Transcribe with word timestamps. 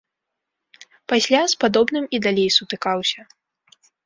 Пасля 1.13 1.41
з 1.51 1.59
падобным 1.65 2.05
і 2.19 2.21
далей 2.25 2.49
сутыкаўся. 2.57 3.21